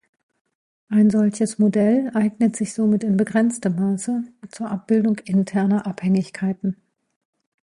[0.89, 6.75] Ein solches Modell eignet sich somit in begrenztem Maße zur Abbildung interner Abhängigkeiten.